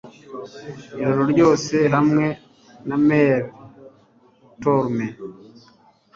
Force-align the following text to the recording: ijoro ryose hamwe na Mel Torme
ijoro 1.01 1.21
ryose 1.31 1.75
hamwe 1.95 2.25
na 2.87 2.97
Mel 3.07 3.39
Torme 4.61 5.07